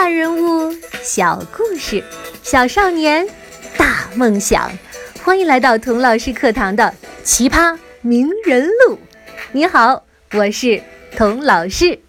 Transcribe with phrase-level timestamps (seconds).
[0.00, 2.02] 大人物，小故事，
[2.42, 3.28] 小少年，
[3.76, 4.72] 大梦想。
[5.22, 6.84] 欢迎来到童老师课堂的
[7.22, 8.94] 《奇葩名人录》。
[9.52, 10.82] 你好，我是
[11.14, 12.00] 童老师。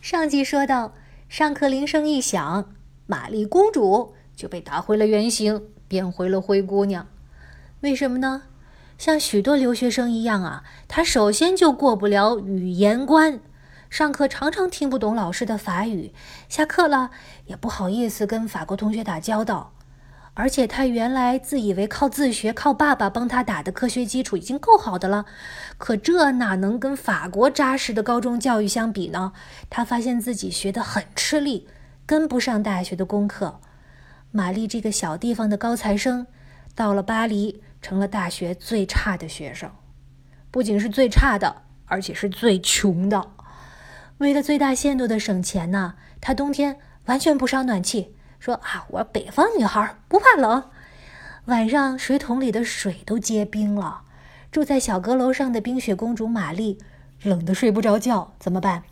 [0.00, 0.94] 上集说到，
[1.28, 2.72] 上课铃声一响，
[3.08, 7.08] 玛丽公主就被打回了原形，变回了灰姑娘。
[7.80, 8.42] 为什么呢？
[8.96, 13.40] 像许多留学生一样啊，她首先就过不了语言关。
[13.90, 16.12] 上课常常听不懂老师的法语，
[16.48, 17.10] 下课了
[17.46, 19.72] 也不好意思跟法国同学打交道。
[20.34, 25.24] 而且他原来自以为靠自学、靠爸爸帮他打的科学基础已经够好的了，
[25.78, 29.32] 可这哪能跟法国扎实的高中教育相比呢？
[29.68, 31.66] 他发现自己学得很吃力，
[32.06, 33.58] 跟不上大学的功课。
[34.30, 36.26] 玛丽这个小地方的高材生，
[36.76, 39.68] 到了巴黎成了大学最差的学生，
[40.52, 43.32] 不仅是最差的，而且是最穷的。
[44.18, 50.64] 为了最大限度的省钱呢，她冬天完全不烧暖气，说啊，我北方女孩不怕冷。
[51.44, 54.02] 晚上水桶里的水都结冰了。
[54.50, 56.78] 住在小阁楼上的冰雪公主玛丽，
[57.22, 58.82] 冷得睡不着觉，怎么办？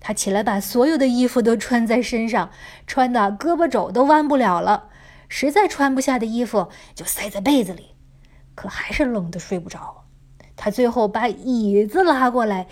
[0.00, 2.50] 她起来把所有的衣服都穿在身上，
[2.88, 4.88] 穿的胳膊肘都弯不了了。
[5.28, 7.94] 实在穿不下的衣服就塞在被子里，
[8.56, 10.06] 可还是冷得睡不着。
[10.56, 12.66] 她最后把椅子拉过来。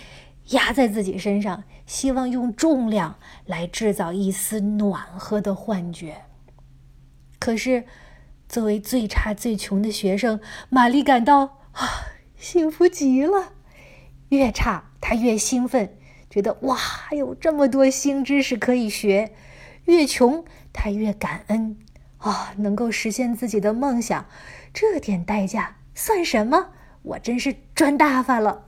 [0.47, 6.23] 压在自己身上，希望用重量来制造一丝暖和的幻觉。
[7.41, 7.85] 可是，
[8.49, 13.55] 作为最差最穷的学生，玛丽感到啊，幸福极了。
[14.29, 15.99] 越差，她越兴奋，
[16.31, 16.79] 觉得哇，
[17.11, 19.33] 有这么多新知识可以学；
[19.87, 21.77] 越穷，她越感恩
[22.19, 24.27] 啊，能够实现自己的梦想，
[24.73, 26.69] 这点代价算什么？
[27.03, 28.67] 我真是赚大发了。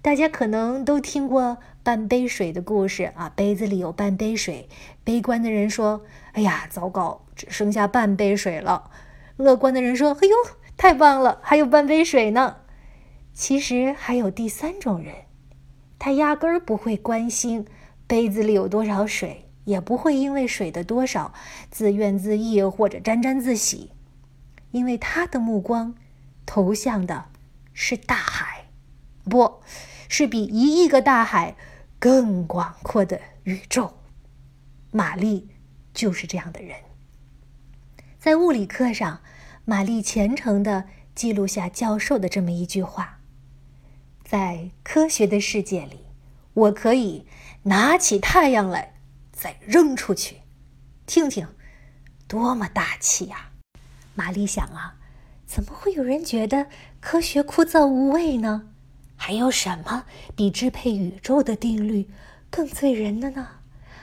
[0.00, 4.68] 大家可能都听过半杯水的故事啊，杯子里有半杯水。
[5.04, 8.90] 悲观的人说：“哎呀，糟糕，只剩下半杯水了。”
[9.38, 10.34] 乐观的人说：“哎呦，
[10.76, 12.56] 太棒了，还有半杯水呢。”
[13.32, 15.14] 其实还有第三种人，
[15.96, 17.64] 他压根儿不会关心
[18.08, 21.32] 杯子里有多少水，也不会因为水的多少
[21.70, 23.92] 自怨自艾或者沾沾自喜，
[24.72, 25.94] 因为他的目光
[26.44, 27.26] 投向的
[27.72, 28.64] 是大海，
[29.30, 29.60] 不。
[30.08, 31.56] 是比一亿个大海
[31.98, 33.98] 更广阔的宇宙。
[34.90, 35.48] 玛丽
[35.92, 36.76] 就是这样的人。
[38.18, 39.20] 在物理课上，
[39.64, 40.84] 玛丽虔诚地
[41.14, 43.20] 记录下教授的这么一句话
[44.24, 46.06] ：“在科学的世界里，
[46.54, 47.26] 我可以
[47.64, 49.00] 拿起太阳来，
[49.32, 50.38] 再扔出去。”
[51.06, 51.46] 听听，
[52.26, 53.52] 多么大气呀！
[54.14, 54.96] 玛丽想啊，
[55.46, 56.68] 怎么会有人觉得
[57.00, 58.70] 科学枯燥无味呢？
[59.16, 60.04] 还有什么
[60.36, 62.08] 比支配宇宙的定律
[62.50, 63.48] 更醉人的呢？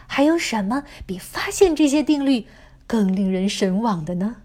[0.08, 2.48] 还有什么比发现这些定律
[2.86, 4.38] 更令人神往的呢？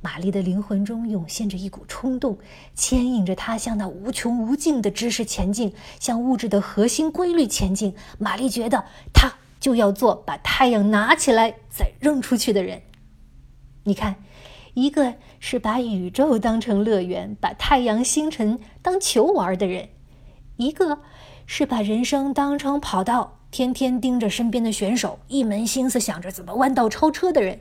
[0.00, 2.38] 玛丽的灵魂中涌现着一股冲动，
[2.74, 7.94] 牵引着她向那无穷无尽的知识前进，向物质的核心规律前进。
[8.18, 12.82] 玛丽觉得，她就要做把太阳拿起来再扔出去的人。
[13.84, 14.16] 你看。
[14.74, 19.88] 一个是把宇宙当成乐园，把太阳星辰当球玩的人；
[20.56, 21.00] 一个
[21.46, 27.60] 是把人生当成跑道，天天盯着身边的选手，一门心思想着怎么弯道超车的人。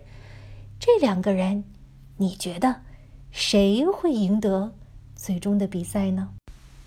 [0.79, 1.63] 这两个人，
[2.17, 2.81] 你觉得
[3.31, 4.73] 谁会赢得
[5.15, 6.29] 最终的比赛呢？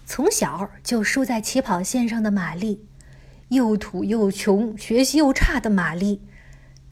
[0.07, 2.87] 从小就输在起跑线上的玛丽，
[3.49, 6.23] 又土又穷、学习又差的玛丽，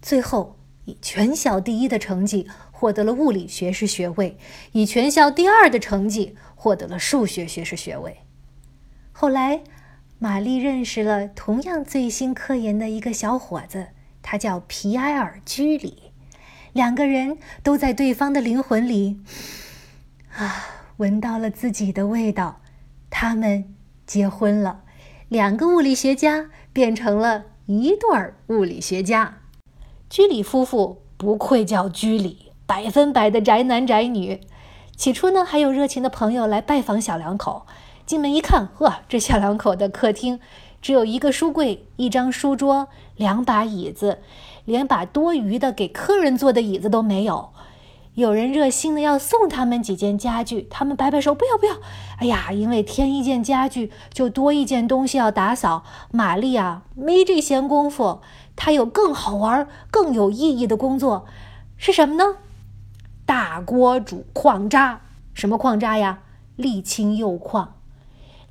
[0.03, 2.49] 最后以全校第一的成绩。
[2.81, 4.39] 获得了物理学士学位，
[4.73, 8.21] 以全校第二的成绩获得了数学学士学位。
[9.13, 9.61] 后来，
[10.19, 13.89] 玛丽认识了同样醉心科研的一个小伙子，
[14.23, 16.05] 他叫皮埃尔·居里。
[16.73, 19.21] 两个人都在对方的灵魂里，
[20.35, 20.65] 啊，
[20.97, 22.63] 闻到了自己的味道。
[23.11, 23.75] 他们
[24.07, 24.85] 结婚了，
[25.29, 29.43] 两个物理学家变成了一对儿物理学家。
[30.09, 32.50] 居里夫妇不愧叫居里。
[32.71, 34.41] 百分百的宅男宅女，
[34.95, 37.67] 起初呢还有热情的朋友来拜访小两口。
[38.07, 40.39] 进门一看，呵，这小两口的客厅
[40.81, 42.87] 只有一个书柜、一张书桌、
[43.17, 44.21] 两把椅子，
[44.65, 47.49] 连把多余的给客人坐的椅子都没有。
[48.15, 51.75] 有人热心的要送他们几件家具，他们摆摆手，不要不要。
[52.19, 55.83] 哎呀，因为添一件家具就多一件东西要打扫。
[56.13, 58.21] 玛丽啊，没这闲工夫，
[58.55, 61.27] 她有更好玩、更有意义的工作，
[61.77, 62.37] 是什么呢？
[63.30, 65.03] 大锅煮矿渣，
[65.34, 66.18] 什么矿渣呀？
[66.59, 67.77] 沥青铀矿。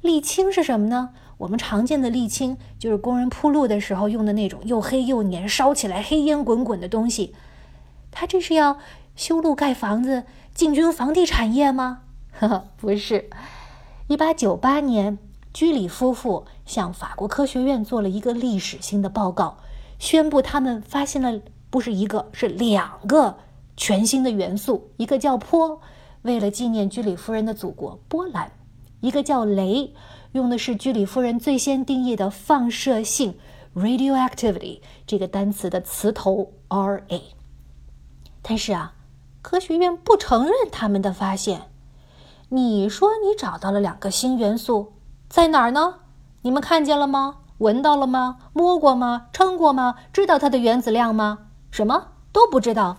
[0.01, 1.09] 沥青是什么呢？
[1.39, 7.35] 我们常见的沥青就是工人铺路的时候用的那种又黑又黏、烧起来黑烟滚滚的东西。
[8.09, 8.77] 他这是要
[9.17, 10.23] 修路盖房子，
[10.53, 12.03] 进军房地产业吗？
[12.31, 13.29] 呵呵，不是。
[14.07, 15.19] 一八九八年，
[15.51, 19.57] 居里夫妇向法国科学院做了一个历史性的报告，
[19.99, 23.39] 宣布他们发现了不是一个，是两个
[23.79, 25.79] 全新的元素，一个叫钋，
[26.23, 28.49] 为了纪念居里夫人的祖国波兰；
[28.99, 29.91] 一个叫镭，
[30.33, 33.37] 用的是居里夫人最先定义的放射性
[33.73, 37.21] （radioactivity） 这个单词的词头 Ra。
[38.41, 38.95] 但是啊，
[39.41, 41.61] 科学院不承认他们的发现。
[42.49, 44.91] 你说你找到了两个新元素，
[45.29, 45.99] 在哪儿呢？
[46.41, 47.37] 你们看见了吗？
[47.59, 48.39] 闻到了吗？
[48.51, 49.27] 摸过吗？
[49.31, 49.95] 称过吗？
[50.11, 51.47] 知道它的原子量吗？
[51.71, 52.97] 什么都不知道。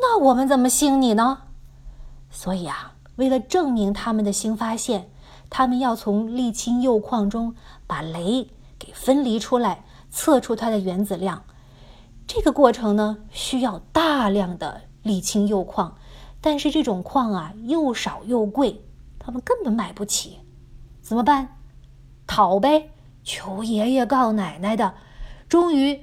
[0.00, 1.42] 那我们怎么信你呢？
[2.30, 5.10] 所以啊，为了证明他们的新发现，
[5.50, 7.54] 他们要从沥青铀矿中
[7.86, 8.48] 把镭
[8.78, 11.42] 给分离出来，测出它的原子量。
[12.26, 15.96] 这个过程呢，需要大量的沥青铀矿，
[16.40, 18.84] 但是这种矿啊又少又贵，
[19.18, 20.38] 他们根本买不起。
[21.02, 21.56] 怎么办？
[22.26, 22.90] 讨呗，
[23.24, 24.94] 求爷爷告奶奶的。
[25.48, 26.00] 终于，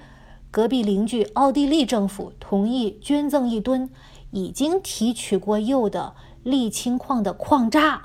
[0.58, 3.92] 隔壁邻居奥地利政府同意捐赠一吨
[4.32, 8.02] 已经提取过铀的沥青矿的矿渣，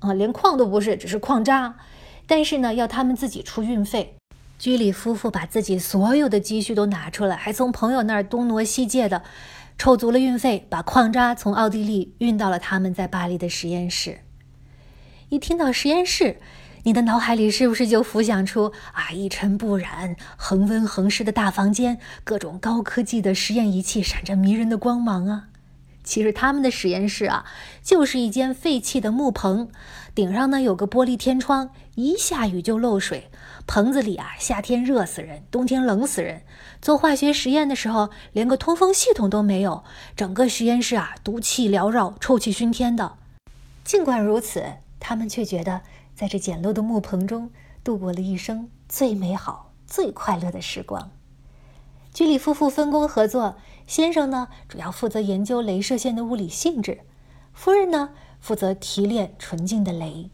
[0.00, 1.78] 啊，连矿都不是，只是矿渣。
[2.26, 4.14] 但是呢，要他们自己出运费。
[4.58, 9.22] 居里夫妇把自己所有的积蓄都拿出来，还从朋友那儿东挪西借的，
[9.78, 14.18] 凑足了运费，把矿渣从奥地利运到了他们在巴黎的实验室。
[15.30, 16.42] 一听到实验室，
[16.86, 25.48] 你的脑海里是不是就浮想出啊一尘不染、恒温恒湿的大房间，各种高科技的实验仪器闪着迷人的光芒啊？
[26.04, 27.44] 其实他们的实验室啊，
[27.82, 29.68] 就是一间废弃的木棚，
[30.14, 33.32] 顶上呢有个玻璃天窗，一下雨就漏水。
[33.66, 36.42] 棚子里啊，夏天热死人，冬天冷死人。
[36.80, 39.82] 做化学实验的时候，连个通风系统都没有，
[40.14, 43.14] 整个实验室啊，毒气缭绕，臭气熏天的。
[43.82, 44.64] 尽管如此，
[45.00, 45.80] 他们却觉得
[46.16, 47.50] 在这简陋的木棚中
[47.84, 51.10] 度过了一生最美好、最快乐的时光。
[52.14, 53.56] 居里夫妇分工合作。
[53.86, 57.02] 先生呢，主要负责研究镭射线的物理性质；
[57.52, 60.30] 夫人呢，负责提炼纯净的镭。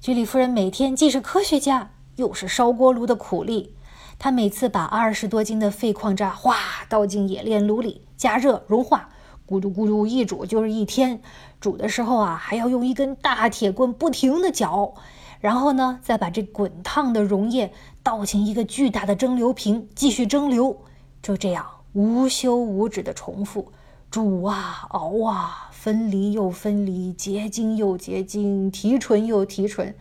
[0.00, 3.76] 居里夫人每天既是科学家，又是烧锅炉的苦力。
[4.18, 6.56] 她每次把二十多斤的废矿渣哗
[6.88, 9.10] 倒进冶炼炉里，加热融化，
[9.46, 11.20] 咕嘟咕嘟一煮就是一天。
[11.66, 14.94] 煮的时候啊，还要用一根大铁棍不停地搅，
[15.40, 17.72] 然后呢，再把这滚烫的溶液
[18.04, 20.76] 倒进一个巨大的蒸馏瓶，继续蒸馏。
[21.20, 21.66] 就这样。
[21.92, 23.72] 无休无止的重复，
[24.12, 29.92] 煮啊熬啊，分离又分离，结晶又结晶，提纯又提纯。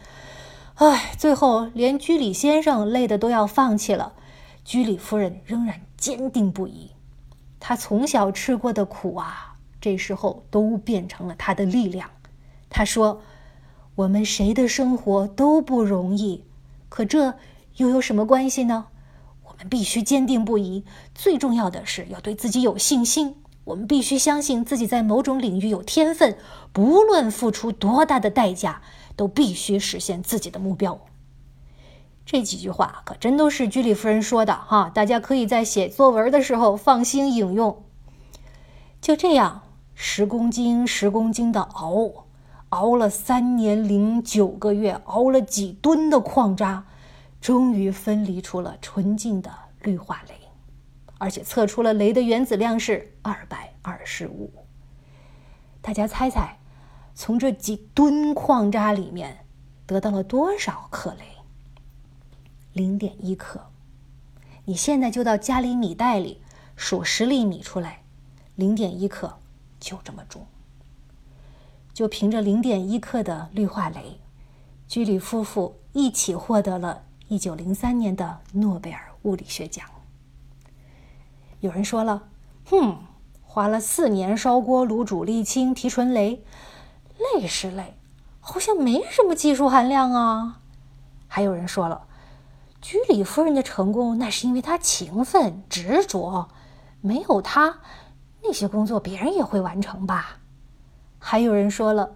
[0.75, 4.13] 唉，最后连居里先生累得都要放弃了，
[4.63, 6.91] 居里夫人仍然坚定不移。
[7.59, 9.54] 她从小吃过的苦啊，
[9.85, 12.09] 这时候都变成了他的力量。
[12.71, 13.21] 他说
[13.93, 16.43] ：“我们谁的生活都不容易，
[16.89, 17.35] 可这
[17.75, 18.87] 又有什么关系呢？”
[19.45, 20.83] 我们必须坚定不移。
[21.13, 23.35] 最重要的是要对自己有信心。
[23.65, 26.35] 我们必须相信自己在某种领域有天分，
[26.73, 28.81] 不论付出多大的代价，
[29.15, 30.99] 都必须实现自己的目标。
[32.25, 37.83] 这几句话可真都是居里夫人说的哈，大家可以在写作文的时候放心引用。
[38.99, 39.61] 就这样，
[39.95, 42.27] 十公斤、十公斤的熬，
[42.69, 46.85] 熬了三年零九个月，熬了几吨的矿渣。
[47.41, 49.51] 终于分离出了纯净的
[49.83, 50.31] 氯化镭，
[51.19, 54.51] 而且测出了镭的原子量是二百二十五。
[55.79, 56.57] 大家猜猜，
[57.13, 59.45] 从这几吨矿渣里面
[59.85, 61.43] 得到了多少克镭？
[62.73, 63.67] 零点一克。
[64.63, 66.41] 你现在就到加里米袋里
[66.75, 68.01] 数十粒米出来，
[68.55, 69.37] 零点一克
[69.79, 70.45] 就这么重。
[71.93, 74.17] 就凭着零点一克的氯化镭，
[74.87, 77.03] 居里夫妇一起获得了。
[77.27, 79.85] 一九零三年的诺贝尔物理学奖。
[81.59, 82.27] 有人说了
[82.69, 82.97] ：“哼，
[83.41, 86.41] 花了四年烧锅炉煮沥青提纯镭，
[87.33, 87.97] 累是累，
[88.39, 90.61] 好像没什么技术含量啊。”
[91.27, 92.05] 还有人说了
[92.79, 96.49] ：“居里夫人的成功，那是因为她勤奋执着，
[97.01, 97.79] 没有她，
[98.45, 100.39] 那些工作别人也会完成吧。”
[101.17, 102.15] 还有人说了。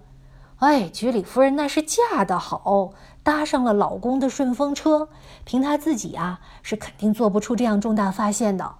[0.58, 2.92] 哎，居里夫人那是嫁得好，
[3.24, 5.08] 搭上了老公的顺风车。
[5.46, 8.76] 凭她自己啊，是肯定做不出这样重大发现的。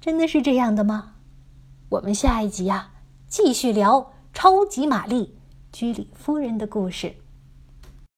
[0.00, 1.12] 真的是这样的吗？
[1.90, 2.90] 我们下一集啊，
[3.28, 5.38] 继续聊超级玛丽
[5.70, 7.19] 居里夫人的故事。